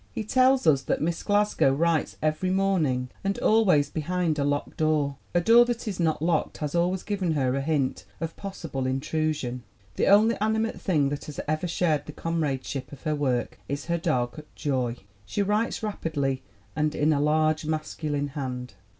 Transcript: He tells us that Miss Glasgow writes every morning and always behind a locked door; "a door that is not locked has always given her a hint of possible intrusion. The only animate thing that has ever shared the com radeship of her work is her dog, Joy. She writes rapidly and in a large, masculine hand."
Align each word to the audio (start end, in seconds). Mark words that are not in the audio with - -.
He 0.11 0.23
tells 0.23 0.65
us 0.65 0.81
that 0.81 0.99
Miss 0.99 1.21
Glasgow 1.21 1.71
writes 1.71 2.17
every 2.23 2.49
morning 2.49 3.09
and 3.23 3.37
always 3.37 3.91
behind 3.91 4.39
a 4.39 4.43
locked 4.43 4.77
door; 4.77 5.17
"a 5.35 5.39
door 5.39 5.63
that 5.65 5.87
is 5.87 5.99
not 5.99 6.23
locked 6.23 6.57
has 6.57 6.73
always 6.73 7.03
given 7.03 7.33
her 7.33 7.53
a 7.53 7.61
hint 7.61 8.05
of 8.19 8.35
possible 8.35 8.87
intrusion. 8.87 9.61
The 9.97 10.07
only 10.07 10.37
animate 10.41 10.81
thing 10.81 11.09
that 11.09 11.25
has 11.25 11.39
ever 11.47 11.67
shared 11.67 12.07
the 12.07 12.13
com 12.13 12.41
radeship 12.41 12.91
of 12.91 13.03
her 13.03 13.13
work 13.13 13.59
is 13.69 13.85
her 13.85 13.99
dog, 13.99 14.43
Joy. 14.55 14.95
She 15.23 15.43
writes 15.43 15.83
rapidly 15.83 16.41
and 16.75 16.95
in 16.95 17.13
a 17.13 17.21
large, 17.21 17.63
masculine 17.65 18.29
hand." 18.29 18.73